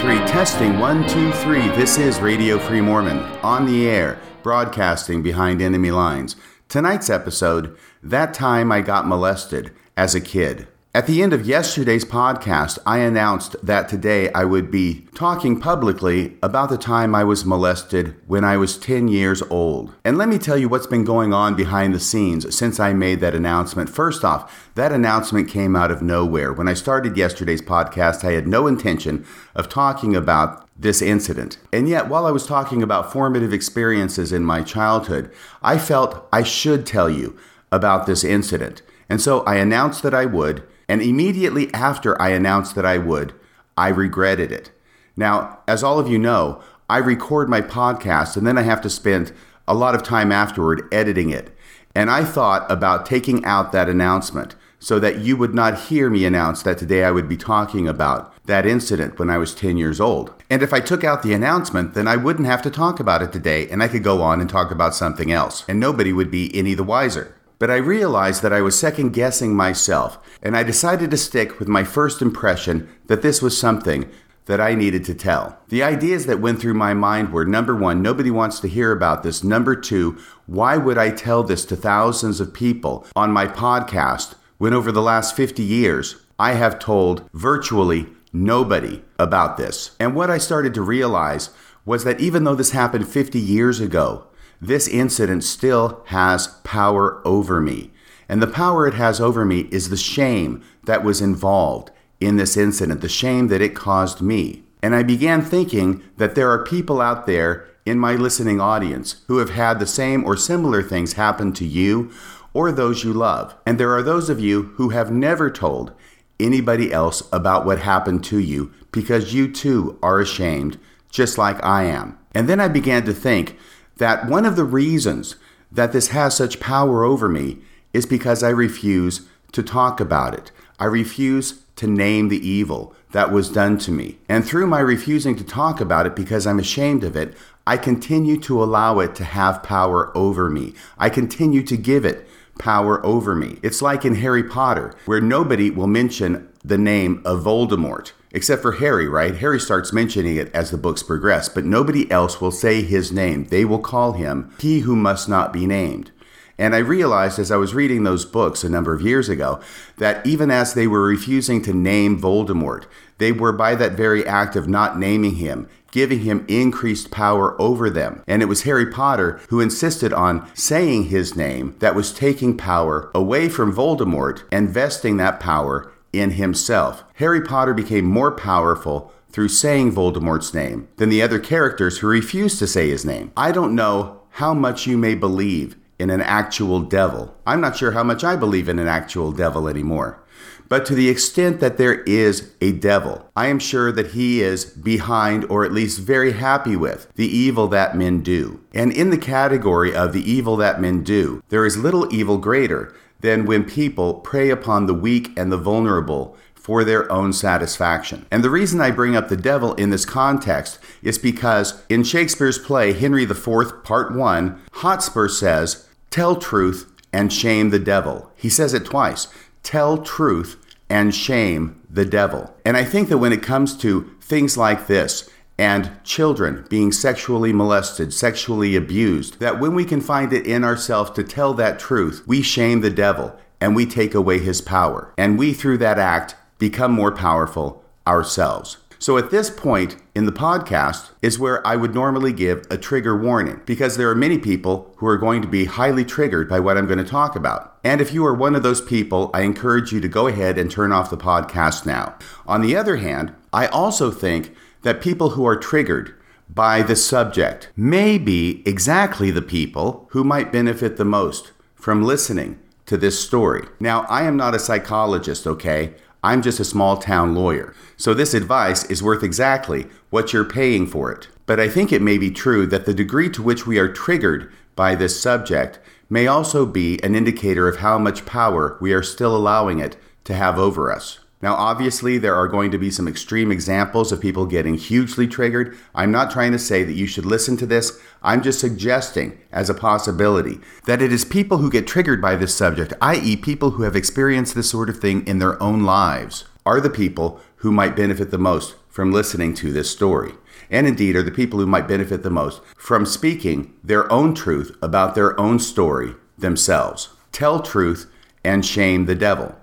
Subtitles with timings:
[0.00, 0.18] three.
[0.18, 1.66] Testing one, two, three.
[1.70, 6.36] This is Radio Free Mormon on the air, broadcasting behind enemy lines.
[6.68, 10.68] Tonight's episode That Time I Got Molested as a Kid.
[10.94, 16.38] At the end of yesterday's podcast, I announced that today I would be talking publicly
[16.42, 19.94] about the time I was molested when I was 10 years old.
[20.02, 23.20] And let me tell you what's been going on behind the scenes since I made
[23.20, 23.90] that announcement.
[23.90, 26.54] First off, that announcement came out of nowhere.
[26.54, 31.58] When I started yesterday's podcast, I had no intention of talking about this incident.
[31.70, 35.30] And yet, while I was talking about formative experiences in my childhood,
[35.60, 37.38] I felt I should tell you
[37.70, 38.80] about this incident.
[39.10, 40.62] And so I announced that I would.
[40.88, 43.34] And immediately after I announced that I would,
[43.76, 44.70] I regretted it.
[45.16, 48.90] Now, as all of you know, I record my podcast and then I have to
[48.90, 49.32] spend
[49.66, 51.54] a lot of time afterward editing it.
[51.94, 56.24] And I thought about taking out that announcement so that you would not hear me
[56.24, 60.00] announce that today I would be talking about that incident when I was 10 years
[60.00, 60.32] old.
[60.48, 63.32] And if I took out the announcement, then I wouldn't have to talk about it
[63.32, 66.54] today and I could go on and talk about something else, and nobody would be
[66.56, 67.34] any the wiser.
[67.58, 71.66] But I realized that I was second guessing myself, and I decided to stick with
[71.66, 74.08] my first impression that this was something
[74.48, 75.58] that I needed to tell.
[75.68, 79.22] The ideas that went through my mind were number one, nobody wants to hear about
[79.22, 79.44] this.
[79.44, 84.72] Number two, why would I tell this to thousands of people on my podcast when
[84.72, 89.94] over the last 50 years I have told virtually nobody about this?
[90.00, 91.50] And what I started to realize
[91.84, 94.27] was that even though this happened 50 years ago,
[94.60, 97.90] this incident still has power over me.
[98.28, 102.56] And the power it has over me is the shame that was involved in this
[102.56, 104.62] incident, the shame that it caused me.
[104.82, 109.38] And I began thinking that there are people out there in my listening audience who
[109.38, 112.12] have had the same or similar things happen to you
[112.52, 113.54] or those you love.
[113.64, 115.92] And there are those of you who have never told
[116.38, 120.78] anybody else about what happened to you because you too are ashamed,
[121.10, 122.18] just like I am.
[122.32, 123.56] And then I began to think
[123.98, 125.36] that one of the reasons
[125.70, 127.58] that this has such power over me
[127.92, 130.50] is because I refuse to talk about it.
[130.78, 134.18] I refuse to name the evil that was done to me.
[134.28, 137.36] And through my refusing to talk about it because I'm ashamed of it,
[137.66, 140.74] I continue to allow it to have power over me.
[140.98, 142.26] I continue to give it
[142.58, 143.58] power over me.
[143.62, 148.12] It's like in Harry Potter, where nobody will mention the name of Voldemort.
[148.30, 149.36] Except for Harry, right?
[149.36, 153.46] Harry starts mentioning it as the books progress, but nobody else will say his name.
[153.46, 156.10] They will call him he who must not be named.
[156.58, 159.60] And I realized as I was reading those books a number of years ago
[159.98, 162.84] that even as they were refusing to name Voldemort,
[163.18, 167.88] they were by that very act of not naming him, giving him increased power over
[167.88, 168.22] them.
[168.26, 173.10] And it was Harry Potter who insisted on saying his name that was taking power
[173.14, 177.04] away from Voldemort and vesting that power in himself.
[177.14, 182.58] Harry Potter became more powerful through saying Voldemort's name than the other characters who refused
[182.58, 183.30] to say his name.
[183.36, 187.34] I don't know how much you may believe in an actual devil.
[187.46, 190.22] I'm not sure how much I believe in an actual devil anymore.
[190.68, 194.66] But to the extent that there is a devil, I am sure that he is
[194.66, 198.60] behind or at least very happy with the evil that men do.
[198.74, 202.94] And in the category of the evil that men do, there is little evil greater
[203.20, 208.26] than when people prey upon the weak and the vulnerable for their own satisfaction.
[208.30, 212.58] And the reason I bring up the devil in this context is because in Shakespeare's
[212.58, 218.30] play, Henry IV, Part 1, Hotspur says, Tell truth and shame the devil.
[218.36, 219.28] He says it twice
[219.62, 220.56] tell truth
[220.88, 222.54] and shame the devil.
[222.64, 227.52] And I think that when it comes to things like this, and children being sexually
[227.52, 232.22] molested, sexually abused, that when we can find it in ourselves to tell that truth,
[232.26, 235.12] we shame the devil and we take away his power.
[235.18, 238.78] And we, through that act, become more powerful ourselves.
[239.00, 243.16] So at this point in the podcast is where I would normally give a trigger
[243.16, 246.76] warning because there are many people who are going to be highly triggered by what
[246.76, 247.78] I'm going to talk about.
[247.84, 250.68] And if you are one of those people, I encourage you to go ahead and
[250.68, 252.16] turn off the podcast now.
[252.44, 254.52] On the other hand, I also think
[254.88, 256.14] that people who are triggered
[256.48, 262.58] by the subject may be exactly the people who might benefit the most from listening
[262.86, 263.68] to this story.
[263.78, 265.92] Now, I am not a psychologist, okay?
[266.24, 267.74] I'm just a small town lawyer.
[267.98, 271.28] So this advice is worth exactly what you're paying for it.
[271.44, 274.50] But I think it may be true that the degree to which we are triggered
[274.74, 279.36] by this subject may also be an indicator of how much power we are still
[279.36, 281.18] allowing it to have over us.
[281.40, 285.76] Now, obviously, there are going to be some extreme examples of people getting hugely triggered.
[285.94, 288.00] I'm not trying to say that you should listen to this.
[288.22, 292.56] I'm just suggesting, as a possibility, that it is people who get triggered by this
[292.56, 296.80] subject, i.e., people who have experienced this sort of thing in their own lives, are
[296.80, 300.32] the people who might benefit the most from listening to this story,
[300.70, 304.76] and indeed are the people who might benefit the most from speaking their own truth
[304.82, 307.10] about their own story themselves.
[307.30, 308.10] Tell truth
[308.42, 309.54] and shame the devil.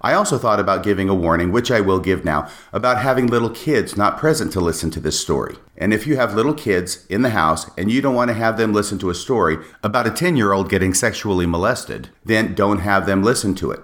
[0.00, 3.50] I also thought about giving a warning, which I will give now, about having little
[3.50, 5.56] kids not present to listen to this story.
[5.76, 8.56] And if you have little kids in the house and you don't want to have
[8.56, 12.78] them listen to a story about a 10 year old getting sexually molested, then don't
[12.78, 13.80] have them listen to it.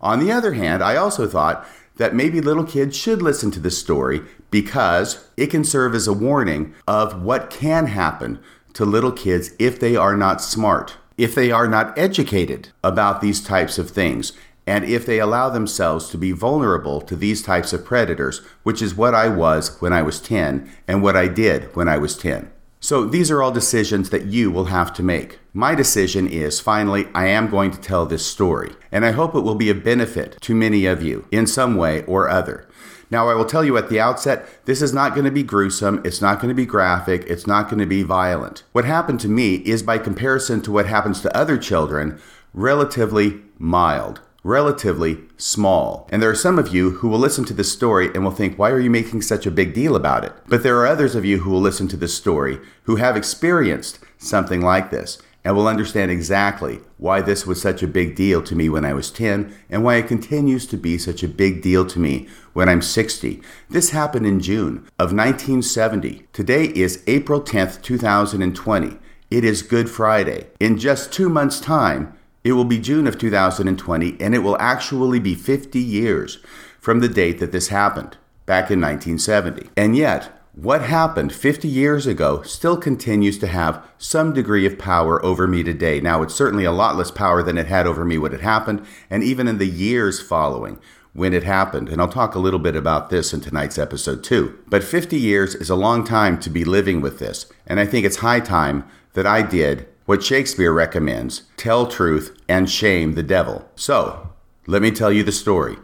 [0.00, 1.66] On the other hand, I also thought
[1.96, 6.12] that maybe little kids should listen to this story because it can serve as a
[6.12, 8.38] warning of what can happen
[8.74, 13.42] to little kids if they are not smart, if they are not educated about these
[13.42, 14.32] types of things,
[14.66, 18.96] and if they allow themselves to be vulnerable to these types of predators, which is
[18.96, 22.50] what I was when I was 10 and what I did when I was 10.
[22.80, 25.38] So these are all decisions that you will have to make.
[25.52, 29.40] My decision is finally, I am going to tell this story, and I hope it
[29.40, 32.68] will be a benefit to many of you in some way or other.
[33.10, 36.02] Now, I will tell you at the outset, this is not going to be gruesome,
[36.04, 38.64] it's not going to be graphic, it's not going to be violent.
[38.72, 42.20] What happened to me is, by comparison to what happens to other children,
[42.52, 46.08] relatively mild relatively small.
[46.10, 48.56] And there are some of you who will listen to this story and will think,
[48.56, 50.32] why are you making such a big deal about it?
[50.46, 53.98] But there are others of you who will listen to this story who have experienced
[54.18, 58.54] something like this and will understand exactly why this was such a big deal to
[58.54, 61.84] me when I was 10 and why it continues to be such a big deal
[61.86, 63.42] to me when I'm 60.
[63.68, 66.26] This happened in June of 1970.
[66.32, 68.98] Today is April 10th, 2020.
[69.28, 70.46] It is Good Friday.
[70.60, 72.15] In just two months' time,
[72.46, 76.38] it will be June of 2020, and it will actually be 50 years
[76.80, 79.70] from the date that this happened, back in 1970.
[79.76, 85.22] And yet, what happened 50 years ago still continues to have some degree of power
[85.24, 86.00] over me today.
[86.00, 88.86] Now, it's certainly a lot less power than it had over me when it happened,
[89.10, 90.78] and even in the years following
[91.12, 91.88] when it happened.
[91.88, 94.58] And I'll talk a little bit about this in tonight's episode, too.
[94.66, 98.06] But 50 years is a long time to be living with this, and I think
[98.06, 98.84] it's high time
[99.14, 103.68] that I did what Shakespeare recommends tell truth and shame the devil.
[103.74, 104.30] So,
[104.66, 105.76] let me tell you the story.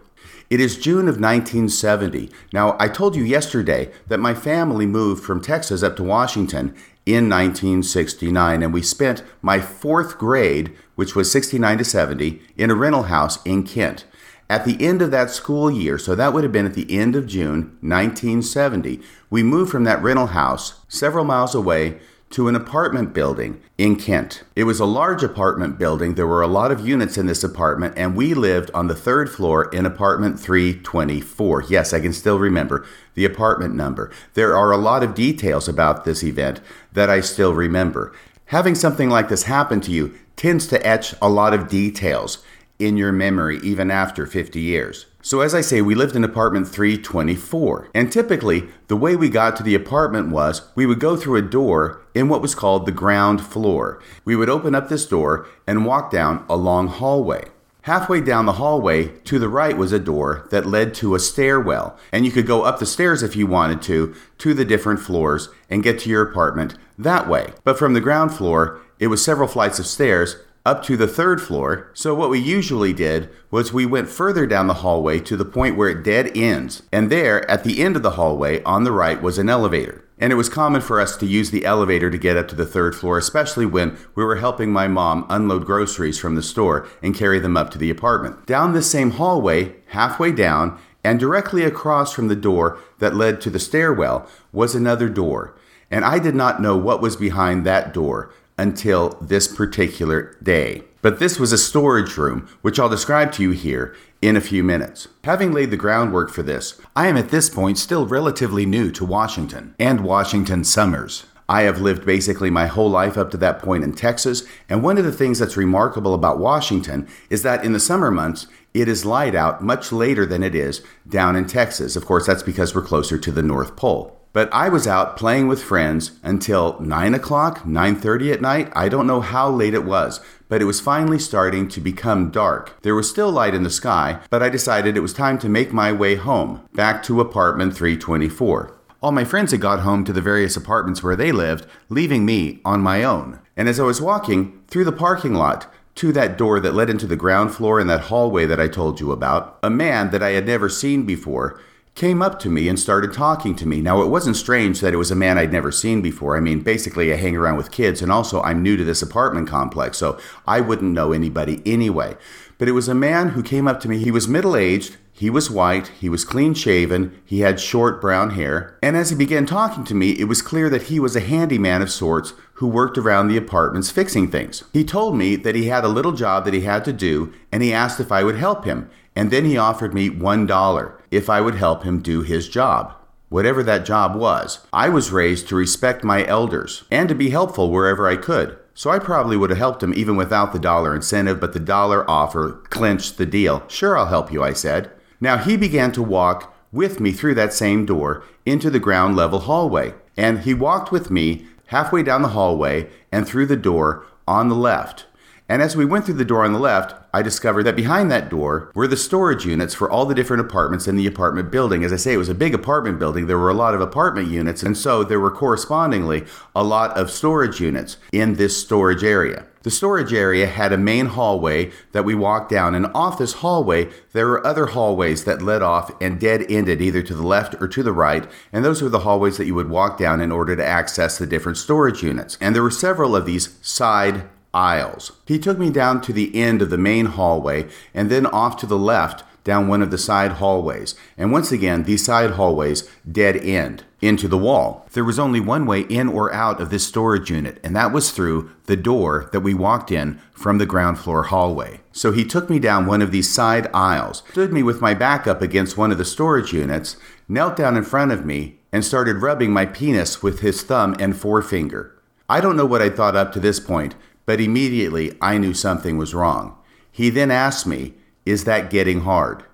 [0.49, 2.31] It is June of 1970.
[2.53, 6.75] Now, I told you yesterday that my family moved from Texas up to Washington
[7.07, 12.75] in 1969, and we spent my fourth grade, which was 69 to 70, in a
[12.75, 14.05] rental house in Kent.
[14.51, 17.17] At the end of that school year, so that would have been at the end
[17.17, 21.99] of June 1970, we moved from that rental house several miles away
[22.33, 24.43] to an apartment building in Kent.
[24.57, 26.15] It was a large apartment building.
[26.15, 29.31] There were a lot of units in this apartment, and we lived on the third
[29.31, 31.65] floor in apartment 324.
[31.69, 34.11] Yes, I can still remember the apartment number.
[34.35, 36.61] There are a lot of details about this event
[36.93, 38.13] that I still remember.
[38.47, 42.43] Having something like this happen to you tends to etch a lot of details
[42.87, 45.07] in your memory even after 50 years.
[45.25, 47.91] So, as I say, we lived in apartment 324.
[47.95, 51.43] And typically, the way we got to the apartment was we would go through a
[51.43, 54.03] door in what was called the ground floor.
[54.25, 57.45] We would open up this door and walk down a long hallway.
[57.83, 61.99] Halfway down the hallway, to the right was a door that led to a stairwell,
[62.13, 65.49] and you could go up the stairs if you wanted to, to the different floors,
[65.69, 67.53] and get to your apartment that way.
[67.65, 71.43] But from the ground floor, it was several flights of stairs up to the third
[71.43, 71.91] floor.
[71.93, 75.77] So, what we usually did was we went further down the hallway to the point
[75.77, 76.83] where it dead ends.
[76.93, 80.05] And there, at the end of the hallway on the right, was an elevator.
[80.19, 82.67] And it was common for us to use the elevator to get up to the
[82.67, 87.15] third floor, especially when we were helping my mom unload groceries from the store and
[87.15, 88.47] carry them up to the apartment.
[88.47, 93.51] Down this same hallway, halfway down, and directly across from the door that led to
[93.51, 95.57] the stairwell, was another door.
[95.91, 100.83] And I did not know what was behind that door until this particular day.
[101.01, 104.63] But this was a storage room, which I'll describe to you here in a few
[104.63, 105.09] minutes.
[105.25, 109.05] Having laid the groundwork for this, I am at this point still relatively new to
[109.05, 111.27] Washington and Washington summers.
[111.49, 114.97] I have lived basically my whole life up to that point in Texas, and one
[114.97, 119.05] of the things that's remarkable about Washington is that in the summer months, it is
[119.05, 121.97] light out much later than it is down in Texas.
[121.97, 124.22] Of course, that's because we're closer to the North Pole.
[124.33, 128.73] But I was out playing with friends until 9 o'clock, 9.30 at night.
[128.75, 132.81] I don't know how late it was, but it was finally starting to become dark.
[132.81, 135.73] There was still light in the sky, but I decided it was time to make
[135.73, 138.75] my way home, back to apartment 324.
[139.03, 142.61] All my friends had got home to the various apartments where they lived, leaving me
[142.65, 143.41] on my own.
[143.55, 147.07] And as I was walking through the parking lot, to that door that led into
[147.07, 150.31] the ground floor and that hallway that I told you about, a man that I
[150.31, 151.61] had never seen before
[151.95, 153.81] came up to me and started talking to me.
[153.81, 156.37] Now, it wasn't strange that it was a man I'd never seen before.
[156.37, 159.49] I mean, basically, I hang around with kids, and also I'm new to this apartment
[159.49, 162.17] complex, so I wouldn't know anybody anyway.
[162.57, 163.99] But it was a man who came up to me.
[163.99, 168.31] He was middle aged, He was white, he was clean shaven, he had short brown
[168.31, 171.21] hair, and as he began talking to me, it was clear that he was a
[171.21, 174.65] handyman of sorts who worked around the apartments fixing things.
[174.73, 177.63] He told me that he had a little job that he had to do, and
[177.63, 181.41] he asked if I would help him, and then he offered me $1 if I
[181.41, 182.93] would help him do his job.
[183.29, 187.71] Whatever that job was, I was raised to respect my elders and to be helpful
[187.71, 188.59] wherever I could.
[188.75, 192.11] So I probably would have helped him even without the dollar incentive, but the dollar
[192.11, 193.63] offer clinched the deal.
[193.69, 194.91] Sure, I'll help you, I said.
[195.23, 199.39] Now he began to walk with me through that same door into the ground level
[199.39, 199.95] hallway.
[200.17, 204.57] And he walked with me halfway down the hallway and through the door on the
[204.57, 205.07] left.
[205.49, 208.31] And as we went through the door on the left, I discovered that behind that
[208.31, 211.85] door were the storage units for all the different apartments in the apartment building.
[211.85, 213.29] As I say, it was a big apartment building.
[213.29, 216.25] There were a lot of apartment units, and so there were correspondingly
[216.57, 219.47] a lot of storage units in this storage area.
[219.63, 223.89] The storage area had a main hallway that we walked down, and off this hallway,
[224.13, 227.69] there were other hallways that led off and dead ended either to the left or
[227.69, 230.57] to the right, and those were the hallways that you would walk down in order
[230.57, 232.37] to access the different storage units.
[232.41, 235.13] And there were several of these side aisles.
[235.27, 238.67] He took me down to the end of the main hallway and then off to
[238.67, 240.95] the left down one of the side hallways.
[241.17, 244.87] And once again, these side hallways dead end into the wall.
[244.93, 248.11] There was only one way in or out of this storage unit, and that was
[248.11, 251.81] through the door that we walked in from the ground floor hallway.
[251.93, 255.27] So he took me down one of these side aisles, stood me with my back
[255.27, 256.97] up against one of the storage units,
[257.29, 261.17] knelt down in front of me, and started rubbing my penis with his thumb and
[261.17, 261.97] forefinger.
[262.29, 263.95] I don't know what I thought up to this point,
[264.27, 266.57] but immediately I knew something was wrong.
[266.91, 269.45] He then asked me, Is that getting hard?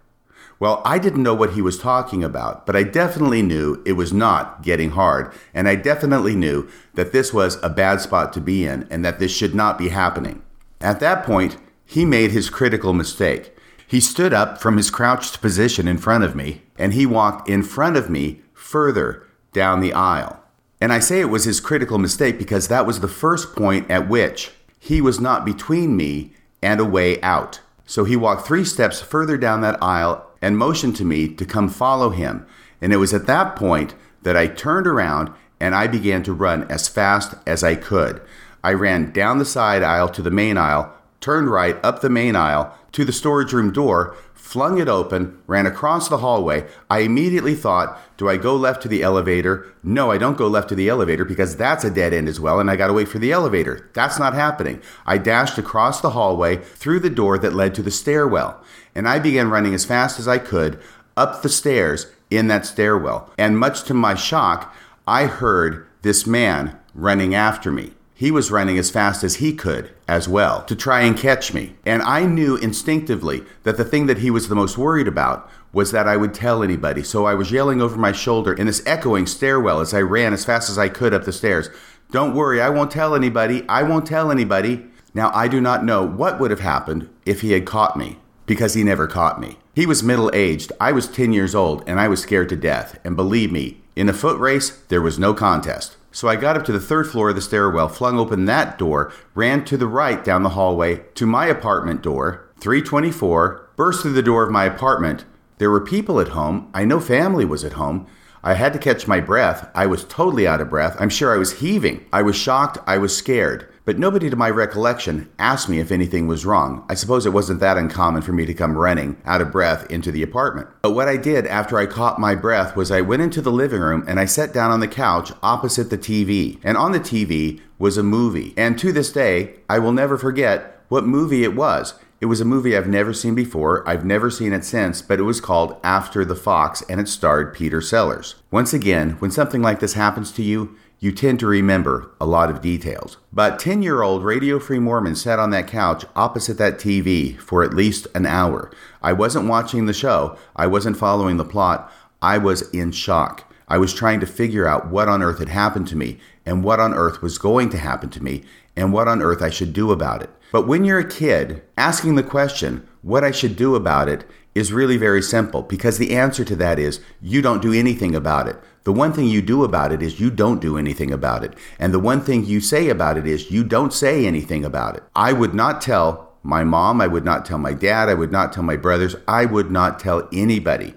[0.61, 4.13] Well, I didn't know what he was talking about, but I definitely knew it was
[4.13, 8.67] not getting hard, and I definitely knew that this was a bad spot to be
[8.67, 10.43] in and that this should not be happening.
[10.81, 13.57] At that point, he made his critical mistake.
[13.87, 17.63] He stood up from his crouched position in front of me, and he walked in
[17.63, 20.43] front of me further down the aisle.
[20.81, 24.09] And I say it was his critical mistake because that was the first point at
[24.09, 27.61] which he was not between me and a way out.
[27.89, 31.71] So he walked three steps further down that aisle and motioned to me to come
[31.71, 32.47] follow him.
[32.83, 36.65] And it was at that point that I turned around and I began to run
[36.71, 38.21] as fast as I could.
[38.63, 42.37] I ran down the side aisle to the main aisle, turned right up the main
[42.37, 44.15] aisle to the storage room door,
[44.49, 46.67] flung it open, ran across the hallway.
[46.89, 49.67] I immediately thought, do I go left to the elevator?
[49.83, 52.59] No, I don't go left to the elevator because that's a dead end as well,
[52.59, 53.91] and I gotta wait for the elevator.
[53.93, 54.81] That's not happening.
[55.05, 58.59] I dashed across the hallway through the door that led to the stairwell,
[58.95, 60.81] and I began running as fast as I could
[61.15, 63.31] up the stairs in that stairwell.
[63.37, 64.75] And much to my shock,
[65.07, 67.93] I heard this man running after me.
[68.19, 71.75] He was running as fast as he could as well to try and catch me.
[71.87, 75.93] And I knew instinctively that the thing that he was the most worried about was
[75.93, 77.05] that I would tell anybody.
[77.05, 80.45] So I was yelling over my shoulder in this echoing stairwell as I ran as
[80.45, 81.71] fast as I could up the stairs.
[82.11, 83.65] Don't worry, I won't tell anybody.
[83.69, 84.85] I won't tell anybody.
[85.15, 88.75] Now, I do not know what would have happened if he had caught me because
[88.75, 89.59] he never caught me.
[89.77, 90.73] He was middle aged.
[90.81, 92.99] I was 10 years old and I was scared to death.
[93.05, 95.98] And believe me, in a foot race, there was no contest.
[96.11, 99.13] So I got up to the third floor of the stairwell, flung open that door,
[99.35, 104.23] ran to the right down the hallway to my apartment door, 324, burst through the
[104.23, 105.25] door of my apartment.
[105.59, 106.71] There were people at home.
[106.73, 108.07] I know family was at home.
[108.43, 109.69] I had to catch my breath.
[109.75, 110.97] I was totally out of breath.
[110.99, 112.07] I'm sure I was heaving.
[112.13, 112.79] I was shocked.
[112.87, 116.85] I was scared but nobody to my recollection asked me if anything was wrong.
[116.91, 120.13] I suppose it wasn't that uncommon for me to come running, out of breath, into
[120.13, 120.69] the apartment.
[120.83, 123.81] But what I did after I caught my breath was I went into the living
[123.81, 126.61] room and I sat down on the couch opposite the TV.
[126.63, 128.53] And on the TV was a movie.
[128.59, 131.95] And to this day, I will never forget what movie it was.
[132.21, 133.89] It was a movie I've never seen before.
[133.89, 137.55] I've never seen it since, but it was called After the Fox and it starred
[137.55, 138.35] Peter Sellers.
[138.51, 142.51] Once again, when something like this happens to you, you tend to remember a lot
[142.51, 143.19] of details.
[143.33, 147.63] But 10 year old Radio Free Mormon sat on that couch opposite that TV for
[147.63, 148.71] at least an hour.
[149.03, 153.45] I wasn't watching the show, I wasn't following the plot, I was in shock.
[153.69, 156.81] I was trying to figure out what on earth had happened to me, and what
[156.81, 158.43] on earth was going to happen to me,
[158.75, 160.31] and what on earth I should do about it.
[160.51, 164.25] But when you're a kid, asking the question, what I should do about it,
[164.59, 168.49] is really very simple because the answer to that is you don't do anything about
[168.49, 168.57] it.
[168.85, 171.55] The one thing you do about it is you don't do anything about it.
[171.79, 175.05] And the one thing you say about it is you don't say anything about it.
[175.15, 178.53] I would not tell my mom, I would not tell my dad, I would not
[178.53, 180.95] tell my brothers, I would not tell anybody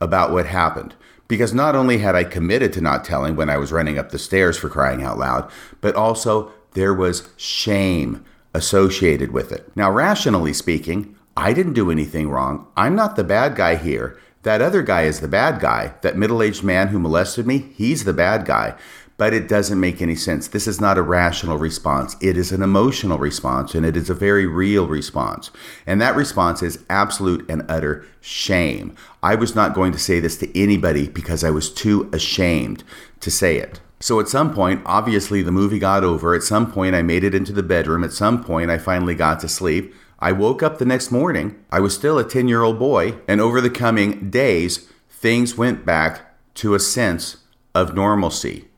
[0.00, 0.94] about what happened.
[1.28, 4.18] Because not only had I committed to not telling when I was running up the
[4.18, 5.50] stairs for crying out loud,
[5.80, 9.70] but also there was shame associated with it.
[9.74, 12.66] Now, rationally speaking, I didn't do anything wrong.
[12.76, 14.18] I'm not the bad guy here.
[14.42, 15.94] That other guy is the bad guy.
[16.02, 18.74] That middle aged man who molested me, he's the bad guy.
[19.16, 20.48] But it doesn't make any sense.
[20.48, 22.16] This is not a rational response.
[22.20, 25.50] It is an emotional response, and it is a very real response.
[25.86, 28.96] And that response is absolute and utter shame.
[29.22, 32.82] I was not going to say this to anybody because I was too ashamed
[33.20, 33.80] to say it.
[34.00, 36.34] So at some point, obviously the movie got over.
[36.34, 38.02] At some point, I made it into the bedroom.
[38.02, 39.94] At some point, I finally got to sleep.
[40.22, 41.56] I woke up the next morning.
[41.70, 43.16] I was still a 10 year old boy.
[43.26, 47.38] And over the coming days, things went back to a sense
[47.74, 48.68] of normalcy.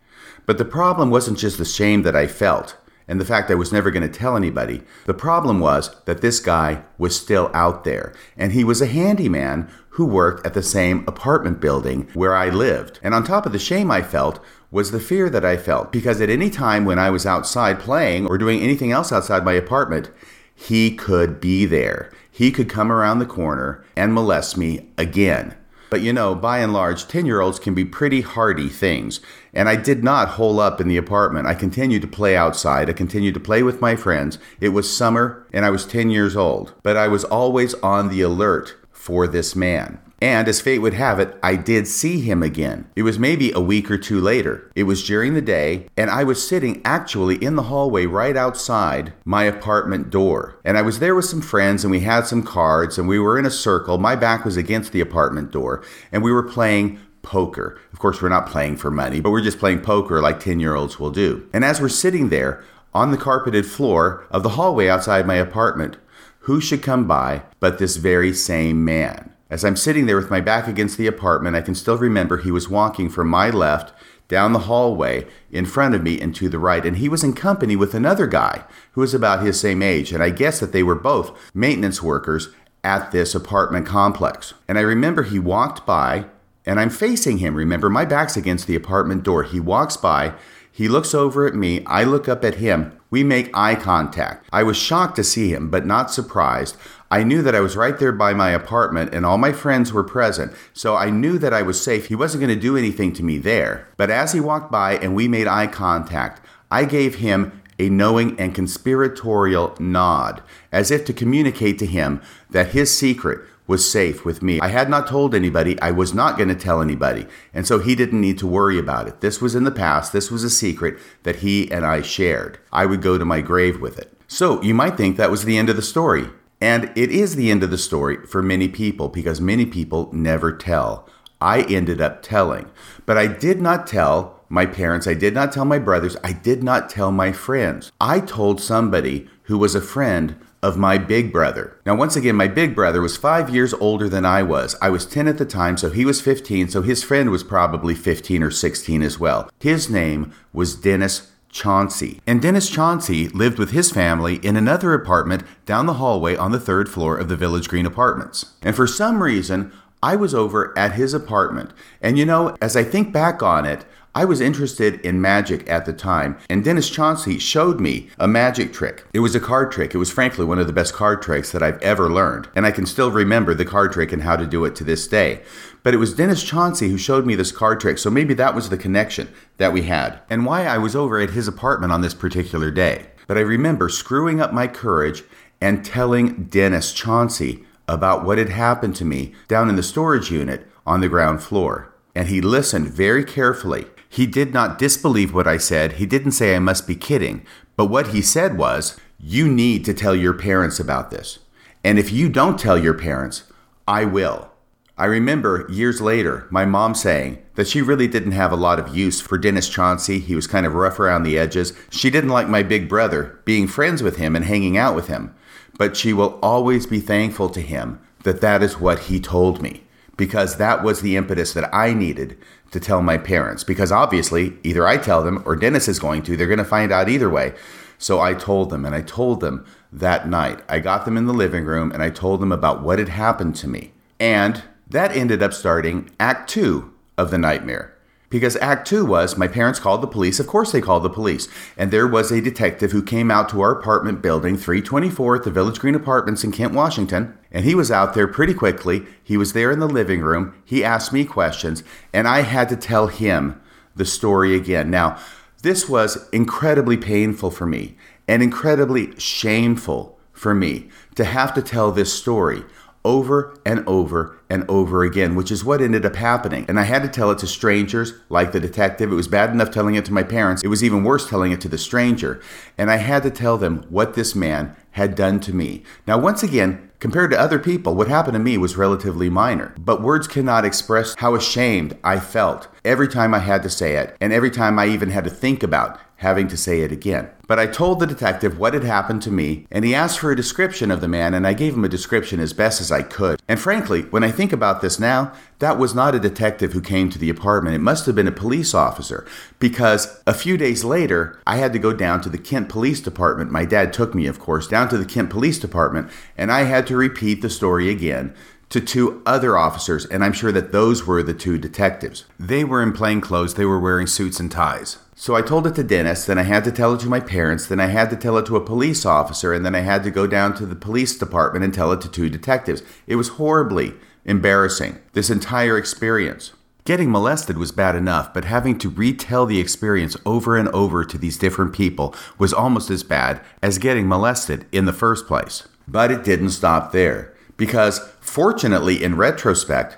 [0.46, 3.72] But the problem wasn't just the shame that I felt and the fact I was
[3.72, 4.82] never going to tell anybody.
[5.04, 9.68] The problem was that this guy was still out there, and he was a handyman
[9.90, 13.00] who worked at the same apartment building where I lived.
[13.02, 16.20] And on top of the shame I felt was the fear that I felt, because
[16.20, 20.10] at any time when I was outside playing or doing anything else outside my apartment,
[20.54, 22.11] he could be there.
[22.30, 25.54] He could come around the corner and molest me again.
[25.90, 29.20] But you know, by and large, 10 year olds can be pretty hardy things.
[29.52, 31.46] And I did not hole up in the apartment.
[31.46, 32.90] I continued to play outside.
[32.90, 34.38] I continued to play with my friends.
[34.61, 36.75] It was summer and I was 10 years old.
[36.82, 40.00] But I was always on the alert for this man.
[40.21, 42.87] And as fate would have it, I did see him again.
[42.97, 44.71] It was maybe a week or two later.
[44.75, 49.12] It was during the day, and I was sitting actually in the hallway right outside
[49.25, 50.59] my apartment door.
[50.64, 53.38] And I was there with some friends, and we had some cards, and we were
[53.38, 53.99] in a circle.
[53.99, 57.78] My back was against the apartment door, and we were playing poker.
[57.92, 60.75] Of course, we're not playing for money, but we're just playing poker like 10 year
[60.75, 61.49] olds will do.
[61.52, 65.97] And as we're sitting there on the carpeted floor of the hallway outside my apartment,
[66.40, 69.33] who should come by but this very same man?
[69.54, 72.50] As I'm sitting there with my back against the apartment, I can still remember he
[72.50, 73.92] was walking from my left
[74.26, 77.34] down the hallway in front of me and to the right, and he was in
[77.34, 80.82] company with another guy who was about his same age, and I guess that they
[80.82, 82.49] were both maintenance workers
[82.82, 84.54] at this apartment complex.
[84.67, 86.25] And I remember he walked by,
[86.67, 87.54] and I'm facing him.
[87.54, 89.45] Remember, my back's against the apartment door.
[89.45, 90.34] He walks by,
[90.73, 92.99] he looks over at me, I look up at him.
[93.08, 94.49] We make eye contact.
[94.52, 96.76] I was shocked to see him, but not surprised.
[97.14, 100.02] I knew that I was right there by my apartment and all my friends were
[100.02, 102.08] present, so I knew that I was safe.
[102.08, 103.86] He wasn't going to do anything to me there.
[103.96, 108.36] But as he walked by and we made eye contact, I gave him a knowing
[108.40, 114.42] and conspiratorial nod, as if to communicate to him that his secret was safe with
[114.42, 114.58] me.
[114.58, 117.94] I had not told anybody, I was not going to tell anybody, and so he
[117.94, 119.20] didn't need to worry about it.
[119.20, 122.58] This was in the past, this was a secret that he and I shared.
[122.72, 124.12] I would go to my grave with it.
[124.26, 126.26] So you might think that was the end of the story.
[126.60, 130.52] And it is the end of the story for many people because many people never
[130.52, 131.08] tell.
[131.40, 132.71] I ended up telling,
[133.04, 136.62] but I did not tell my parents, I did not tell my brothers, I did
[136.62, 137.90] not tell my friends.
[138.00, 141.76] I told somebody who was a friend of my big brother.
[141.84, 144.76] Now, once again, my big brother was five years older than I was.
[144.80, 147.95] I was 10 at the time, so he was 15, so his friend was probably
[147.95, 149.50] 15 or 16 as well.
[149.60, 152.21] His name was Dennis Chauncey.
[152.26, 156.60] And Dennis Chauncey lived with his family in another apartment down the hallway on the
[156.60, 158.54] third floor of the Village Green Apartments.
[158.60, 161.71] And for some reason, I was over at his apartment.
[162.02, 163.86] And you know, as I think back on it,
[164.17, 168.73] I was interested in magic at the time, and Dennis Chauncey showed me a magic
[168.73, 169.04] trick.
[169.12, 169.93] It was a card trick.
[169.93, 172.71] It was frankly one of the best card tricks that I've ever learned, and I
[172.71, 175.43] can still remember the card trick and how to do it to this day.
[175.84, 178.68] But it was Dennis Chauncey who showed me this card trick, so maybe that was
[178.68, 182.14] the connection that we had, and why I was over at his apartment on this
[182.14, 183.06] particular day.
[183.28, 185.23] But I remember screwing up my courage
[185.60, 190.66] and telling Dennis Chauncey about what had happened to me down in the storage unit
[190.84, 191.94] on the ground floor.
[192.16, 195.94] And he listened very carefully he did not disbelieve what I said.
[195.94, 197.44] He didn't say I must be kidding.
[197.75, 201.40] But what he said was, You need to tell your parents about this.
[201.82, 203.42] And if you don't tell your parents,
[203.88, 204.52] I will.
[204.97, 208.97] I remember years later my mom saying that she really didn't have a lot of
[208.97, 210.21] use for Dennis Chauncey.
[210.21, 211.73] He was kind of rough around the edges.
[211.91, 215.35] She didn't like my big brother, being friends with him and hanging out with him.
[215.76, 219.83] But she will always be thankful to him that that is what he told me
[220.17, 222.39] because that was the impetus that I needed
[222.71, 226.37] to tell my parents because obviously either I tell them or Dennis is going to.
[226.37, 227.54] They're going to find out either way.
[227.99, 230.61] So I told them and I told them that night.
[230.69, 233.57] I got them in the living room and I told them about what had happened
[233.57, 233.93] to me.
[234.21, 237.94] And that ended up starting act 2 of the nightmare.
[238.30, 240.40] Because Act Two was my parents called the police.
[240.40, 241.47] Of course, they called the police.
[241.76, 245.52] And there was a detective who came out to our apartment building, 324 at the
[245.52, 247.38] Village Green Apartments in Kent, Washington.
[247.52, 249.06] And he was out there pretty quickly.
[249.23, 250.52] He was there in the living room.
[250.64, 253.60] He asked me questions, and I had to tell him
[253.94, 254.90] the story again.
[254.90, 255.16] Now,
[255.62, 261.92] this was incredibly painful for me and incredibly shameful for me to have to tell
[261.92, 262.64] this story
[263.04, 266.64] over and over and over again, which is what ended up happening.
[266.69, 269.12] And I had to tell it to strangers, like the detective.
[269.12, 271.60] It was bad enough telling it to my parents, it was even worse telling it
[271.62, 272.40] to the stranger.
[272.78, 275.82] And I had to tell them what this man had done to me.
[276.06, 279.75] Now, once again, compared to other people, what happened to me was relatively minor.
[279.76, 284.17] But words cannot express how ashamed I felt every time I had to say it,
[284.21, 287.28] and every time I even had to think about having to say it again.
[287.47, 290.37] But I told the detective what had happened to me, and he asked for a
[290.37, 293.43] description of the man, and I gave him a description as best as I could.
[293.47, 297.10] And frankly, when I think about this now, that was not a detective who came
[297.10, 297.76] to the apartment.
[297.76, 299.26] It must have been a police officer,
[299.58, 303.52] because a few days later, I had to go down to the Kent Police Department.
[303.52, 306.87] My dad took me, of course, down to the Kent Police Department, and I had
[306.87, 308.34] to repeat the story again
[308.71, 312.25] to two other officers, and I'm sure that those were the two detectives.
[312.41, 314.99] They were in plain clothes, they were wearing suits and ties.
[315.25, 317.67] So I told it to Dennis, then I had to tell it to my parents,
[317.67, 320.10] then I had to tell it to a police officer, and then I had to
[320.10, 322.82] go down to the police department and tell it to two detectives.
[323.06, 323.95] It was horribly
[324.26, 326.52] embarrassing, this entire experience.
[326.84, 331.17] Getting molested was bad enough, but having to retell the experience over and over to
[331.17, 335.67] these different people was almost as bad as getting molested in the first place.
[335.89, 339.97] But it didn't stop there, because fortunately, in retrospect,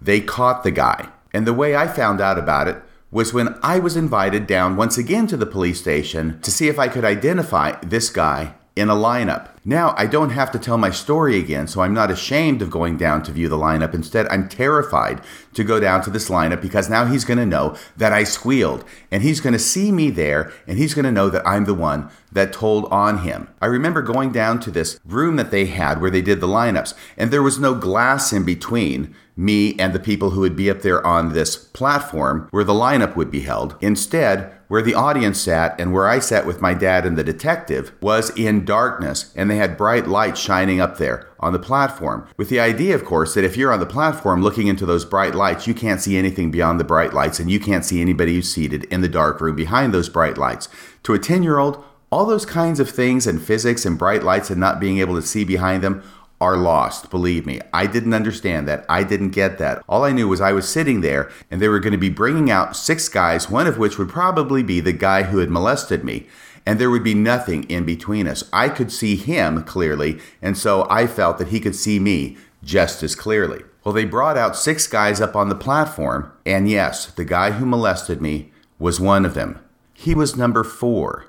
[0.00, 1.08] they caught the guy.
[1.34, 4.98] And the way I found out about it was when I was invited down once
[4.98, 8.94] again to the police station to see if I could identify this guy in a
[8.94, 9.48] lineup.
[9.64, 12.96] Now, I don't have to tell my story again, so I'm not ashamed of going
[12.96, 13.92] down to view the lineup.
[13.92, 15.20] Instead, I'm terrified
[15.54, 18.84] to go down to this lineup because now he's going to know that I squealed
[19.10, 21.74] and he's going to see me there and he's going to know that I'm the
[21.74, 23.48] one that told on him.
[23.60, 26.94] I remember going down to this room that they had where they did the lineups
[27.16, 30.82] and there was no glass in between me and the people who would be up
[30.82, 33.76] there on this platform where the lineup would be held.
[33.80, 37.92] Instead, where the audience sat and where I sat with my dad and the detective
[38.00, 42.28] was in darkness, and they had bright lights shining up there on the platform.
[42.36, 45.34] With the idea, of course, that if you're on the platform looking into those bright
[45.34, 48.52] lights, you can't see anything beyond the bright lights, and you can't see anybody who's
[48.52, 50.68] seated in the dark room behind those bright lights.
[51.04, 54.50] To a 10 year old, all those kinds of things and physics and bright lights
[54.50, 56.02] and not being able to see behind them
[56.40, 57.10] are lost.
[57.10, 58.84] Believe me, I didn't understand that.
[58.88, 59.82] I didn't get that.
[59.88, 62.50] All I knew was I was sitting there and they were going to be bringing
[62.50, 66.26] out six guys, one of which would probably be the guy who had molested me.
[66.64, 68.44] And there would be nothing in between us.
[68.52, 73.02] I could see him clearly, and so I felt that he could see me just
[73.02, 73.62] as clearly.
[73.84, 77.64] Well, they brought out six guys up on the platform, and yes, the guy who
[77.64, 79.58] molested me was one of them.
[79.94, 81.27] He was number four.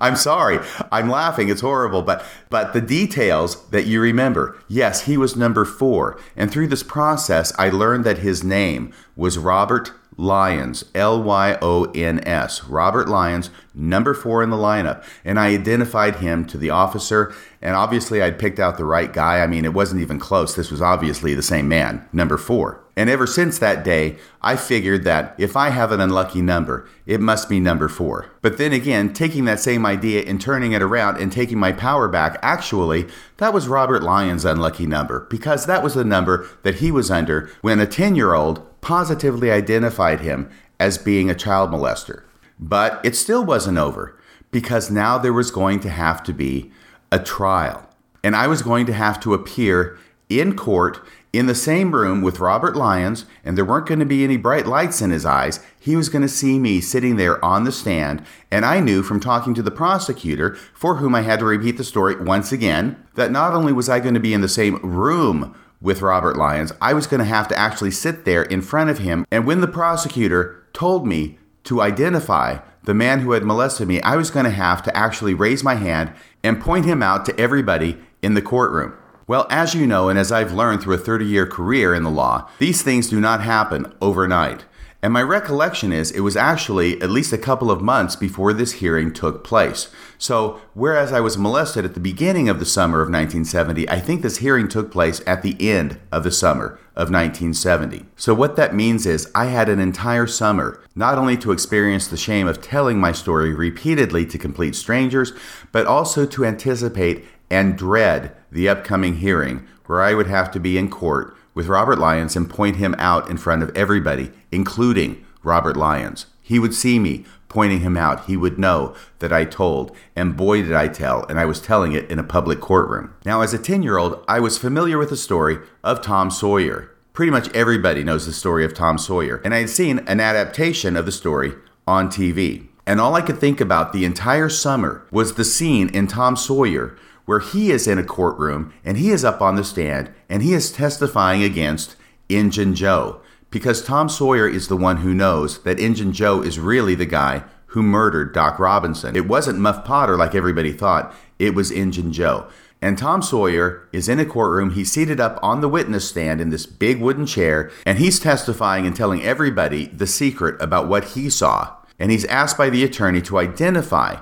[0.00, 0.58] I'm sorry.
[0.90, 1.48] I'm laughing.
[1.48, 4.58] It's horrible, but but the details that you remember.
[4.68, 9.38] Yes, he was number 4, and through this process I learned that his name was
[9.38, 12.64] Robert Lyons, L Y O N S.
[12.64, 17.74] Robert Lyons, number 4 in the lineup, and I identified him to the officer, and
[17.74, 19.40] obviously I'd picked out the right guy.
[19.40, 20.54] I mean, it wasn't even close.
[20.54, 22.82] This was obviously the same man, number 4.
[22.94, 27.20] And ever since that day, I figured that if I have an unlucky number, it
[27.20, 28.26] must be number four.
[28.42, 32.06] But then again, taking that same idea and turning it around and taking my power
[32.06, 36.90] back, actually, that was Robert Lyons' unlucky number because that was the number that he
[36.90, 42.24] was under when a 10 year old positively identified him as being a child molester.
[42.60, 44.18] But it still wasn't over
[44.50, 46.70] because now there was going to have to be
[47.10, 47.88] a trial.
[48.22, 51.00] And I was going to have to appear in court
[51.32, 54.66] in the same room with Robert Lyons, and there weren't going to be any bright
[54.66, 55.60] lights in his eyes.
[55.80, 59.18] He was going to see me sitting there on the stand, and I knew from
[59.18, 63.30] talking to the prosecutor, for whom I had to repeat the story once again, that
[63.30, 66.94] not only was I going to be in the same room with Robert Lyons, I
[66.94, 69.26] was going to have to actually sit there in front of him.
[69.30, 74.16] And when the prosecutor told me to identify the man who had molested me, I
[74.16, 77.98] was going to have to actually raise my hand and point him out to everybody
[78.22, 78.94] in the courtroom.
[79.26, 82.10] Well, as you know, and as I've learned through a 30 year career in the
[82.10, 84.64] law, these things do not happen overnight.
[85.04, 88.74] And my recollection is it was actually at least a couple of months before this
[88.74, 89.90] hearing took place.
[90.16, 94.22] So, whereas I was molested at the beginning of the summer of 1970, I think
[94.22, 98.06] this hearing took place at the end of the summer of 1970.
[98.14, 102.16] So, what that means is I had an entire summer not only to experience the
[102.16, 105.32] shame of telling my story repeatedly to complete strangers,
[105.72, 110.78] but also to anticipate and dread the upcoming hearing where I would have to be
[110.78, 115.76] in court with Robert Lyons and point him out in front of everybody, including Robert
[115.76, 116.26] Lyons.
[116.40, 118.24] He would see me pointing him out.
[118.24, 121.92] He would know that I told, and boy, did I tell, and I was telling
[121.92, 123.14] it in a public courtroom.
[123.24, 126.90] Now, as a 10 year old, I was familiar with the story of Tom Sawyer.
[127.12, 130.96] Pretty much everybody knows the story of Tom Sawyer, and I had seen an adaptation
[130.96, 131.52] of the story
[131.86, 132.68] on TV.
[132.86, 136.96] And all I could think about the entire summer was the scene in Tom Sawyer
[137.24, 140.52] where he is in a courtroom and he is up on the stand and he
[140.52, 141.96] is testifying against
[142.28, 146.94] Injun Joe because Tom Sawyer is the one who knows that Injun Joe is really
[146.94, 149.16] the guy who murdered Doc Robinson.
[149.16, 152.48] It wasn't Muff Potter like everybody thought, it was Injun Joe.
[152.82, 154.70] And Tom Sawyer is in a courtroom.
[154.70, 158.86] He's seated up on the witness stand in this big wooden chair, and he's testifying
[158.86, 161.76] and telling everybody the secret about what he saw.
[161.98, 164.16] And he's asked by the attorney to identify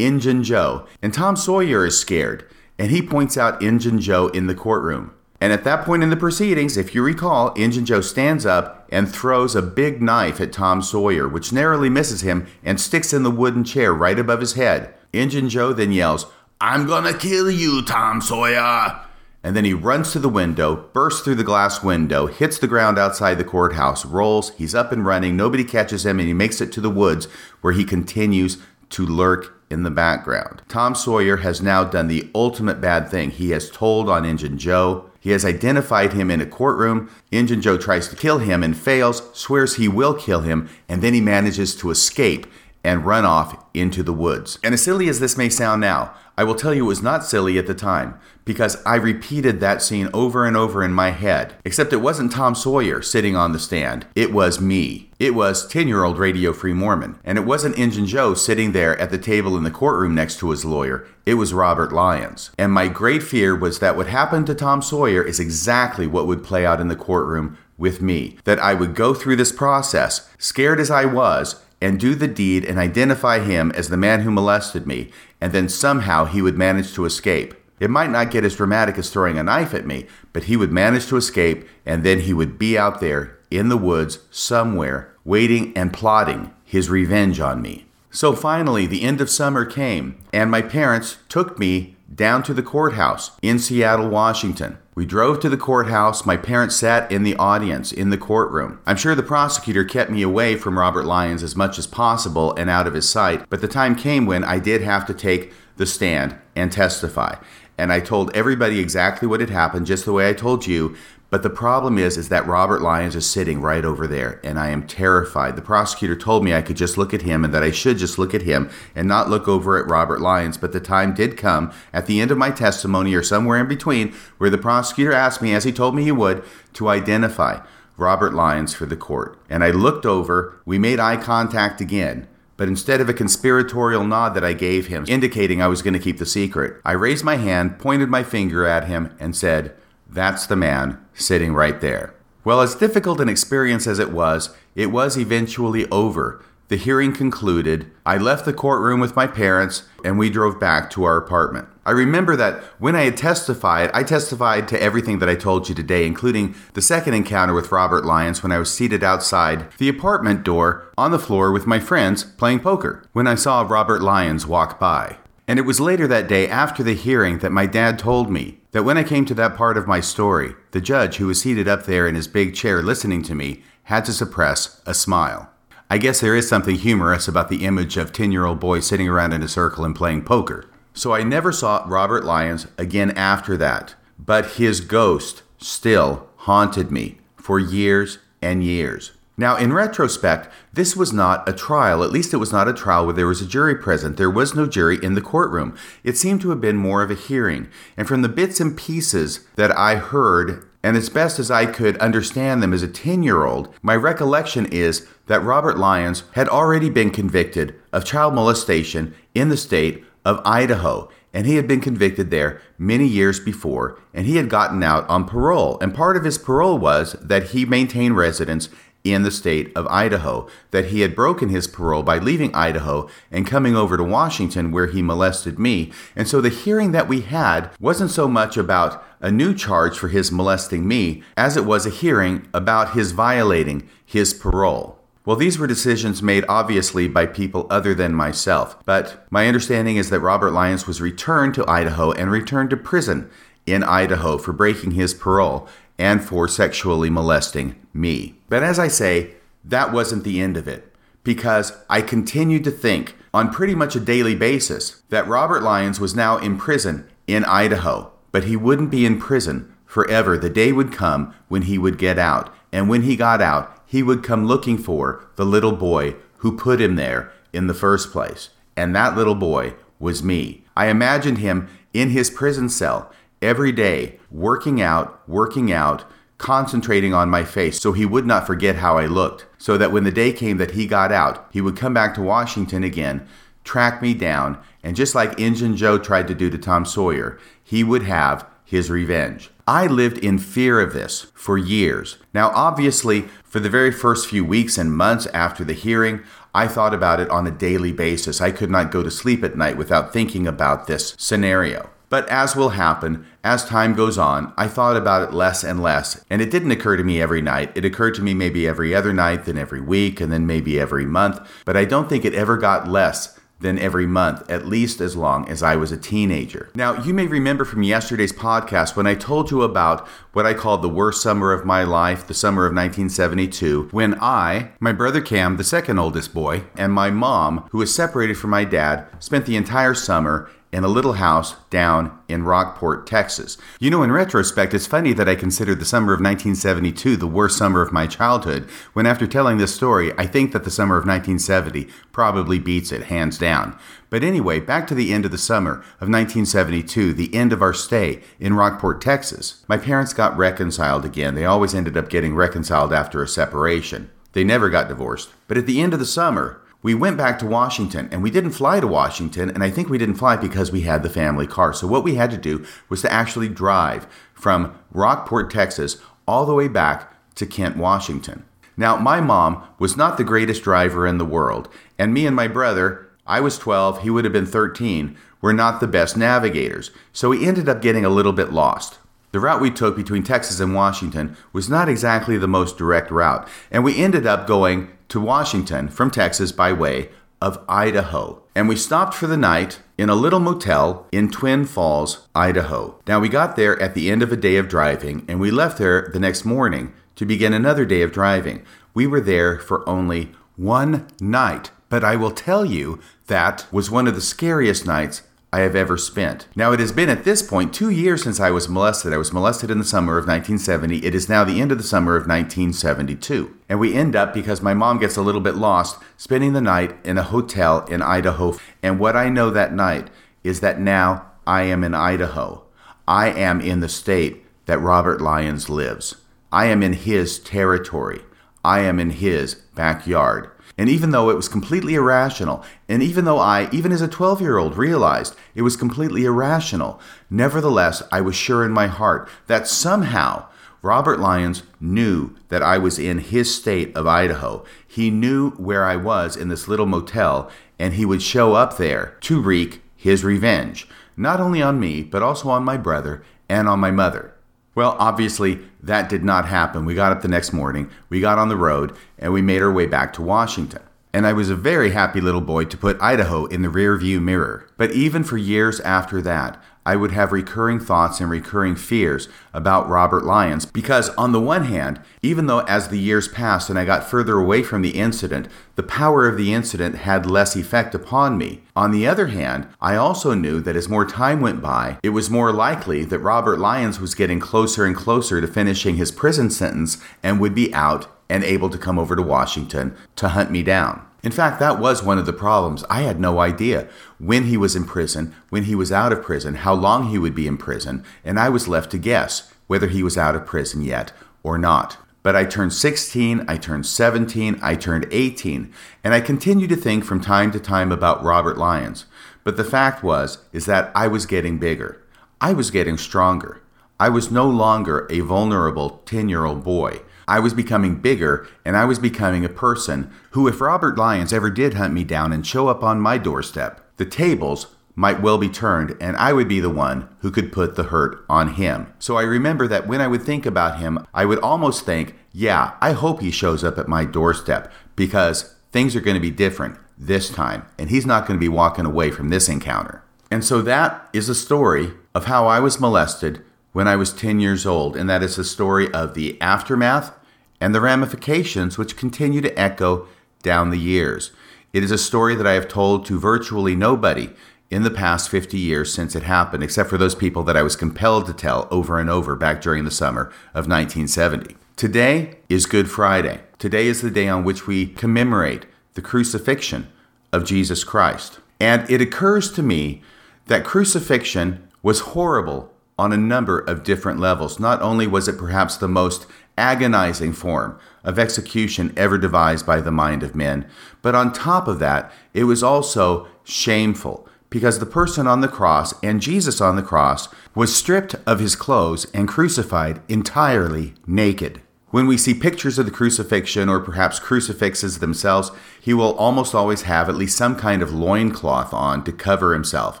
[0.04, 0.86] Injun Joe.
[1.02, 2.44] And Tom Sawyer is scared,
[2.78, 5.12] and he points out Injun Joe in the courtroom.
[5.40, 9.10] And at that point in the proceedings, if you recall, Injun Joe stands up and
[9.10, 13.30] throws a big knife at Tom Sawyer, which narrowly misses him and sticks in the
[13.30, 14.92] wooden chair right above his head.
[15.12, 16.26] Injun Joe then yells,
[16.60, 19.00] I'm gonna kill you, Tom Sawyer!
[19.42, 22.98] And then he runs to the window, bursts through the glass window, hits the ground
[22.98, 26.70] outside the courthouse, rolls, he's up and running, nobody catches him, and he makes it
[26.72, 27.26] to the woods
[27.62, 28.58] where he continues
[28.90, 30.62] to lurk in the background.
[30.68, 33.30] Tom Sawyer has now done the ultimate bad thing.
[33.30, 35.08] He has told on Injun Joe.
[35.20, 37.10] He has identified him in a courtroom.
[37.30, 41.14] Injun Joe tries to kill him and fails, swears he will kill him, and then
[41.14, 42.46] he manages to escape
[42.82, 44.58] and run off into the woods.
[44.64, 47.24] And as silly as this may sound now, I will tell you it was not
[47.24, 51.54] silly at the time because I repeated that scene over and over in my head.
[51.64, 55.10] Except it wasn't Tom Sawyer sitting on the stand, it was me.
[55.18, 57.18] It was 10 year old Radio Free Mormon.
[57.24, 60.50] And it wasn't Injun Joe sitting there at the table in the courtroom next to
[60.50, 62.50] his lawyer, it was Robert Lyons.
[62.56, 66.42] And my great fear was that what happened to Tom Sawyer is exactly what would
[66.42, 68.38] play out in the courtroom with me.
[68.44, 72.64] That I would go through this process, scared as I was, and do the deed
[72.64, 76.92] and identify him as the man who molested me, and then somehow he would manage
[76.94, 77.54] to escape.
[77.78, 80.70] It might not get as dramatic as throwing a knife at me, but he would
[80.70, 85.76] manage to escape, and then he would be out there in the woods somewhere, waiting
[85.76, 87.86] and plotting his revenge on me.
[88.10, 92.62] So finally, the end of summer came, and my parents took me down to the
[92.62, 94.78] courthouse in Seattle, Washington.
[95.00, 96.26] We drove to the courthouse.
[96.26, 98.80] My parents sat in the audience in the courtroom.
[98.84, 102.68] I'm sure the prosecutor kept me away from Robert Lyons as much as possible and
[102.68, 105.86] out of his sight, but the time came when I did have to take the
[105.86, 107.36] stand and testify.
[107.78, 110.94] And I told everybody exactly what had happened, just the way I told you,
[111.30, 114.70] but the problem is, is that Robert Lyons is sitting right over there, and I
[114.70, 115.54] am terrified.
[115.54, 118.18] The prosecutor told me I could just look at him and that I should just
[118.18, 120.58] look at him and not look over at Robert Lyons.
[120.58, 124.12] But the time did come at the end of my testimony or somewhere in between
[124.38, 127.64] where the prosecutor asked me, as he told me he would, to identify
[127.96, 129.38] Robert Lyons for the court.
[129.48, 132.26] And I looked over, we made eye contact again.
[132.56, 136.00] But instead of a conspiratorial nod that I gave him, indicating I was going to
[136.00, 139.74] keep the secret, I raised my hand, pointed my finger at him, and said,
[140.12, 142.14] that's the man sitting right there.
[142.42, 146.42] Well, as difficult an experience as it was, it was eventually over.
[146.68, 147.90] The hearing concluded.
[148.06, 151.66] I left the courtroom with my parents and we drove back to our apartment.
[151.84, 155.74] I remember that when I had testified, I testified to everything that I told you
[155.74, 160.44] today, including the second encounter with Robert Lyons when I was seated outside the apartment
[160.44, 164.78] door on the floor with my friends playing poker when I saw Robert Lyons walk
[164.78, 165.16] by.
[165.48, 168.84] And it was later that day after the hearing that my dad told me that
[168.84, 171.84] when I came to that part of my story, the judge, who was seated up
[171.86, 175.50] there in his big chair listening to me, had to suppress a smile.
[175.88, 179.08] I guess there is something humorous about the image of 10 year old boys sitting
[179.08, 180.70] around in a circle and playing poker.
[180.94, 187.18] So I never saw Robert Lyons again after that, but his ghost still haunted me
[187.36, 189.12] for years and years.
[189.40, 192.04] Now, in retrospect, this was not a trial.
[192.04, 194.18] At least it was not a trial where there was a jury present.
[194.18, 195.74] There was no jury in the courtroom.
[196.04, 197.68] It seemed to have been more of a hearing.
[197.96, 201.96] And from the bits and pieces that I heard, and as best as I could
[201.96, 206.90] understand them as a 10 year old, my recollection is that Robert Lyons had already
[206.90, 212.30] been convicted of child molestation in the state of Idaho and he had been convicted
[212.30, 215.78] there many years before, and he had gotten out on parole.
[215.80, 218.68] And part of his parole was that he maintained residence
[219.04, 223.46] in the state of Idaho, that he had broken his parole by leaving Idaho and
[223.46, 225.90] coming over to Washington where he molested me.
[226.14, 230.08] And so the hearing that we had wasn't so much about a new charge for
[230.08, 234.98] his molesting me as it was a hearing about his violating his parole.
[235.26, 240.08] Well, these were decisions made obviously by people other than myself, but my understanding is
[240.10, 243.30] that Robert Lyons was returned to Idaho and returned to prison
[243.66, 245.68] in Idaho for breaking his parole
[246.00, 248.34] and for sexually molesting me.
[248.48, 249.32] But as I say,
[249.62, 254.00] that wasn't the end of it, because I continued to think on pretty much a
[254.00, 259.04] daily basis that Robert Lyons was now in prison in Idaho, but he wouldn't be
[259.04, 260.38] in prison forever.
[260.38, 264.02] The day would come when he would get out, and when he got out, he
[264.02, 268.48] would come looking for the little boy who put him there in the first place.
[268.74, 270.64] And that little boy was me.
[270.74, 276.04] I imagined him in his prison cell every day, working out, working out,
[276.38, 279.46] concentrating on my face so he would not forget how I looked.
[279.58, 282.22] So that when the day came that he got out, he would come back to
[282.22, 283.26] Washington again,
[283.62, 287.84] track me down, and just like Injun Joe tried to do to Tom Sawyer, he
[287.84, 289.50] would have his revenge.
[289.66, 292.18] I lived in fear of this for years.
[292.32, 296.22] Now, obviously, for the very first few weeks and months after the hearing,
[296.54, 298.40] I thought about it on a daily basis.
[298.40, 301.90] I could not go to sleep at night without thinking about this scenario.
[302.10, 306.22] But as will happen, as time goes on, I thought about it less and less,
[306.28, 307.72] and it didn't occur to me every night.
[307.74, 311.06] It occurred to me maybe every other night, then every week, and then maybe every
[311.06, 315.16] month, but I don't think it ever got less than every month, at least as
[315.16, 316.70] long as I was a teenager.
[316.74, 320.82] Now, you may remember from yesterday's podcast when I told you about what I called
[320.82, 325.58] the worst summer of my life, the summer of 1972, when I, my brother Cam,
[325.58, 329.56] the second oldest boy, and my mom, who was separated from my dad, spent the
[329.56, 333.58] entire summer in a little house down in Rockport, Texas.
[333.80, 337.58] You know, in retrospect, it's funny that I considered the summer of 1972 the worst
[337.58, 341.06] summer of my childhood, when after telling this story, I think that the summer of
[341.06, 343.76] 1970 probably beats it, hands down.
[344.10, 347.74] But anyway, back to the end of the summer of 1972, the end of our
[347.74, 349.64] stay in Rockport, Texas.
[349.68, 351.34] My parents got reconciled again.
[351.34, 354.10] They always ended up getting reconciled after a separation.
[354.32, 355.30] They never got divorced.
[355.48, 358.52] But at the end of the summer, we went back to Washington and we didn't
[358.52, 359.50] fly to Washington.
[359.50, 361.72] And I think we didn't fly because we had the family car.
[361.72, 366.54] So what we had to do was to actually drive from Rockport, Texas, all the
[366.54, 368.44] way back to Kent, Washington.
[368.76, 371.68] Now, my mom was not the greatest driver in the world.
[371.98, 375.80] And me and my brother, I was 12, he would have been 13, were not
[375.80, 376.90] the best navigators.
[377.12, 378.98] So we ended up getting a little bit lost.
[379.32, 383.48] The route we took between Texas and Washington was not exactly the most direct route,
[383.70, 388.42] and we ended up going to Washington from Texas by way of Idaho.
[388.54, 393.00] And we stopped for the night in a little motel in Twin Falls, Idaho.
[393.06, 395.78] Now, we got there at the end of a day of driving, and we left
[395.78, 398.64] there the next morning to begin another day of driving.
[398.94, 404.08] We were there for only one night, but I will tell you that was one
[404.08, 406.46] of the scariest nights I have ever spent.
[406.54, 409.12] Now, it has been at this point two years since I was molested.
[409.12, 411.04] I was molested in the summer of 1970.
[411.04, 413.56] It is now the end of the summer of 1972.
[413.68, 416.96] And we end up, because my mom gets a little bit lost, spending the night
[417.04, 418.56] in a hotel in Idaho.
[418.80, 420.08] And what I know that night
[420.44, 422.62] is that now I am in Idaho.
[423.08, 426.14] I am in the state that Robert Lyons lives.
[426.52, 428.22] I am in his territory.
[428.64, 430.50] I am in his backyard.
[430.80, 434.40] And even though it was completely irrational, and even though I, even as a 12
[434.40, 439.68] year old, realized it was completely irrational, nevertheless, I was sure in my heart that
[439.68, 440.46] somehow
[440.80, 444.64] Robert Lyons knew that I was in his state of Idaho.
[444.88, 449.18] He knew where I was in this little motel, and he would show up there
[449.20, 453.80] to wreak his revenge, not only on me, but also on my brother and on
[453.80, 454.29] my mother.
[454.74, 456.84] Well, obviously, that did not happen.
[456.84, 459.72] We got up the next morning, we got on the road, and we made our
[459.72, 460.82] way back to Washington.
[461.12, 464.68] And I was a very happy little boy to put Idaho in the rearview mirror.
[464.76, 469.88] But even for years after that, I would have recurring thoughts and recurring fears about
[469.88, 473.84] Robert Lyons because, on the one hand, even though as the years passed and I
[473.84, 478.38] got further away from the incident, the power of the incident had less effect upon
[478.38, 482.10] me, on the other hand, I also knew that as more time went by, it
[482.10, 486.48] was more likely that Robert Lyons was getting closer and closer to finishing his prison
[486.48, 490.62] sentence and would be out and able to come over to Washington to hunt me
[490.62, 491.04] down.
[491.22, 492.84] In fact, that was one of the problems.
[492.88, 496.54] I had no idea when he was in prison, when he was out of prison,
[496.54, 500.02] how long he would be in prison, and I was left to guess whether he
[500.02, 501.98] was out of prison yet or not.
[502.22, 505.72] But I turned 16, I turned 17, I turned 18,
[506.04, 509.06] and I continued to think from time to time about Robert Lyons.
[509.42, 512.02] But the fact was is that I was getting bigger.
[512.40, 513.62] I was getting stronger.
[513.98, 517.00] I was no longer a vulnerable 10-year-old boy.
[517.30, 521.48] I was becoming bigger, and I was becoming a person who, if Robert Lyons ever
[521.48, 524.66] did hunt me down and show up on my doorstep, the tables
[524.96, 528.24] might well be turned, and I would be the one who could put the hurt
[528.28, 528.92] on him.
[528.98, 532.72] So I remember that when I would think about him, I would almost think, yeah,
[532.80, 536.78] I hope he shows up at my doorstep because things are going to be different
[536.98, 540.02] this time, and he's not going to be walking away from this encounter.
[540.32, 544.40] And so that is a story of how I was molested when I was 10
[544.40, 547.12] years old, and that is the story of the aftermath
[547.60, 550.06] and the ramifications which continue to echo
[550.42, 551.32] down the years.
[551.72, 554.30] It is a story that I have told to virtually nobody
[554.70, 557.76] in the past 50 years since it happened, except for those people that I was
[557.76, 561.56] compelled to tell over and over back during the summer of 1970.
[561.76, 563.40] Today is Good Friday.
[563.58, 566.88] Today is the day on which we commemorate the crucifixion
[567.32, 568.40] of Jesus Christ.
[568.60, 570.02] And it occurs to me
[570.46, 574.60] that crucifixion was horrible on a number of different levels.
[574.60, 576.26] Not only was it perhaps the most
[576.60, 580.66] agonizing form of execution ever devised by the mind of men,
[581.02, 585.94] but on top of that, it was also shameful because the person on the cross
[586.02, 591.62] and Jesus on the cross was stripped of his clothes and crucified entirely naked.
[591.90, 595.50] When we see pictures of the crucifixion or perhaps crucifixes themselves,
[595.80, 600.00] he will almost always have at least some kind of loincloth on to cover himself.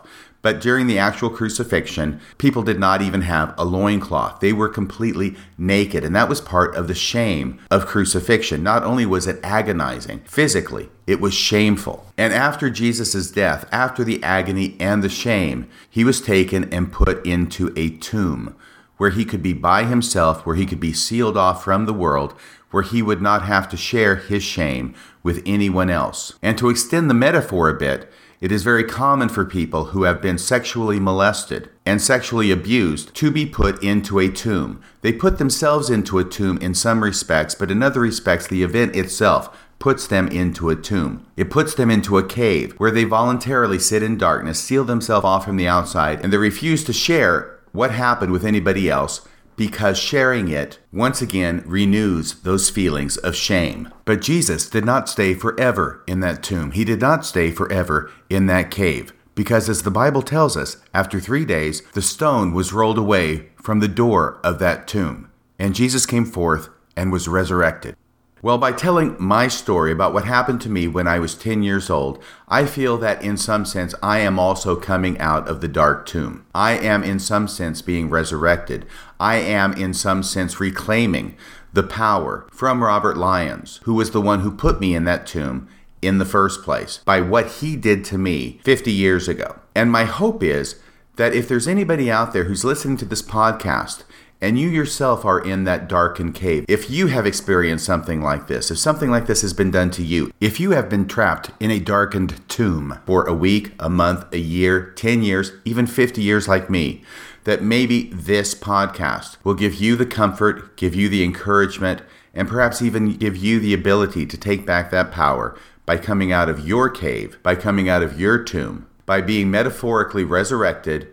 [0.42, 4.40] But during the actual crucifixion, people did not even have a loincloth.
[4.40, 6.02] They were completely naked.
[6.02, 8.62] And that was part of the shame of crucifixion.
[8.62, 12.06] Not only was it agonizing physically, it was shameful.
[12.16, 17.24] And after Jesus' death, after the agony and the shame, he was taken and put
[17.26, 18.56] into a tomb
[18.96, 22.34] where he could be by himself, where he could be sealed off from the world,
[22.70, 26.34] where he would not have to share his shame with anyone else.
[26.42, 28.10] And to extend the metaphor a bit,
[28.40, 33.30] it is very common for people who have been sexually molested and sexually abused to
[33.30, 34.80] be put into a tomb.
[35.02, 38.96] They put themselves into a tomb in some respects, but in other respects, the event
[38.96, 41.26] itself puts them into a tomb.
[41.36, 45.44] It puts them into a cave where they voluntarily sit in darkness, seal themselves off
[45.44, 49.26] from the outside, and they refuse to share what happened with anybody else
[49.60, 53.92] because sharing it once again renews those feelings of shame.
[54.06, 56.70] But Jesus did not stay forever in that tomb.
[56.70, 59.12] He did not stay forever in that cave.
[59.34, 63.80] Because as the Bible tells us, after three days, the stone was rolled away from
[63.80, 67.96] the door of that tomb, and Jesus came forth and was resurrected.
[68.42, 71.90] Well, by telling my story about what happened to me when I was 10 years
[71.90, 76.06] old, I feel that in some sense I am also coming out of the dark
[76.06, 76.46] tomb.
[76.54, 78.86] I am in some sense being resurrected.
[79.18, 81.36] I am in some sense reclaiming
[81.74, 85.68] the power from Robert Lyons, who was the one who put me in that tomb
[86.00, 89.58] in the first place by what he did to me 50 years ago.
[89.74, 90.80] And my hope is
[91.16, 94.04] that if there's anybody out there who's listening to this podcast
[94.40, 98.70] and you yourself are in that darkened cave, if you have experienced something like this,
[98.70, 101.70] if something like this has been done to you, if you have been trapped in
[101.70, 106.48] a darkened tomb for a week, a month, a year, 10 years, even 50 years
[106.48, 107.02] like me,
[107.44, 112.80] that maybe this podcast will give you the comfort, give you the encouragement, and perhaps
[112.80, 116.88] even give you the ability to take back that power by coming out of your
[116.88, 121.08] cave, by coming out of your tomb, by being metaphorically resurrected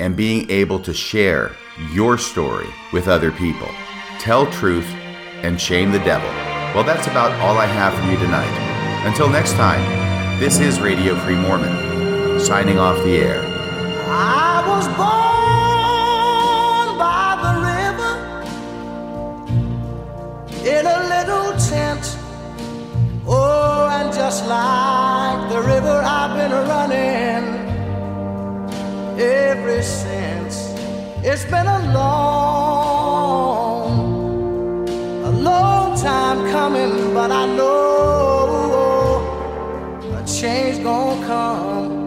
[0.00, 1.54] and being able to share
[1.92, 3.68] your story with other people.
[4.18, 4.88] Tell truth
[5.44, 6.28] and shame the devil.
[6.74, 9.06] Well, that's about all I have for you tonight.
[9.06, 9.80] Until next time,
[10.40, 13.42] this is Radio Free Mormon, signing off the air.
[14.08, 14.98] I was born
[16.98, 18.14] by the river
[20.66, 22.16] in a little tent.
[23.26, 27.29] Oh, and just like the river, I've been running
[29.20, 30.70] ever since.
[31.22, 33.28] It's been a long,
[35.24, 39.20] a long time coming, but I know
[40.16, 42.00] a change gonna come.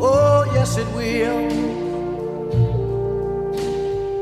[0.00, 1.50] Oh, yes, it will.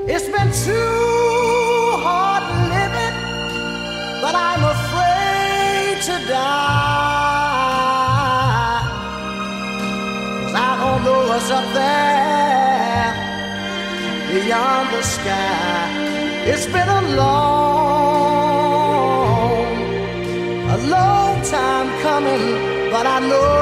[0.09, 3.16] It's been too hard living,
[4.22, 4.78] but I'm afraid
[14.49, 15.92] beyond the sky.
[16.51, 17.68] It's been a long,
[20.76, 22.44] a long time coming,
[22.90, 23.58] but I know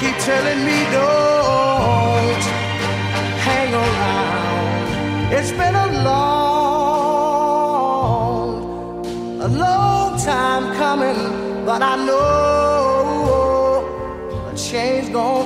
[0.00, 2.42] keep telling me don't
[3.48, 5.32] hang around.
[5.32, 7.36] It's been a long,
[9.40, 12.26] a long time coming, but I know
[14.52, 15.45] a change gonna